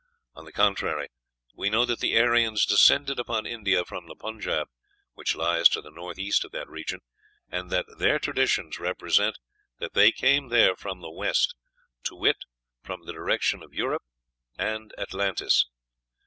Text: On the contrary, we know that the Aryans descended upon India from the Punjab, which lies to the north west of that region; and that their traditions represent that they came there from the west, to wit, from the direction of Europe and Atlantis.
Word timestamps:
On 0.33 0.45
the 0.45 0.51
contrary, 0.51 1.09
we 1.53 1.69
know 1.69 1.85
that 1.85 1.99
the 1.99 2.17
Aryans 2.19 2.65
descended 2.65 3.19
upon 3.19 3.45
India 3.45 3.85
from 3.85 4.07
the 4.07 4.15
Punjab, 4.15 4.67
which 5.13 5.35
lies 5.35 5.69
to 5.69 5.79
the 5.79 5.91
north 5.91 6.17
west 6.17 6.43
of 6.43 6.51
that 6.53 6.67
region; 6.67 7.01
and 7.51 7.69
that 7.69 7.85
their 7.99 8.17
traditions 8.17 8.79
represent 8.79 9.37
that 9.77 9.93
they 9.93 10.11
came 10.11 10.47
there 10.49 10.75
from 10.75 11.01
the 11.01 11.11
west, 11.11 11.53
to 12.05 12.15
wit, 12.15 12.45
from 12.81 13.05
the 13.05 13.13
direction 13.13 13.61
of 13.61 13.75
Europe 13.75 14.01
and 14.57 14.91
Atlantis. 14.97 15.67